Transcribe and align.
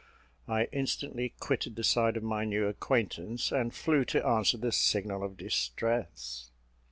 I 0.47 0.63
instantly 0.71 1.35
quitted 1.39 1.75
the 1.75 1.83
side 1.83 2.17
of 2.17 2.23
my 2.23 2.43
new 2.43 2.65
acquaintance, 2.65 3.51
and 3.51 3.71
flew 3.71 4.03
to 4.05 4.25
answer 4.25 4.57
the 4.57 4.71
signal 4.71 5.23
of 5.23 5.37
distress. 5.37 6.49